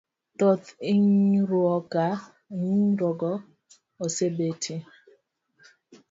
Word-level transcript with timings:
Thoth 0.37 0.67
hinyruokgo 0.85 3.33
osebetie 4.05 4.73